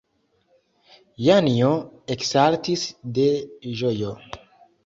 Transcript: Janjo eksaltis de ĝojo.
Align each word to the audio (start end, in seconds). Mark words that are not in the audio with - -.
Janjo 1.25 1.69
eksaltis 2.15 2.89
de 3.19 3.29
ĝojo. 3.83 4.19